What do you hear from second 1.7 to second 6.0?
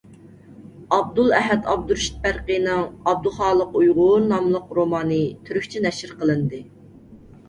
ئابدۇرېشىت بەرقىنىڭ «ئابدۇخالىق ئۇيغۇر» ناملىق رومانى تۈركچە